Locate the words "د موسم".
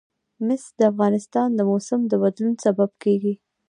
1.55-1.99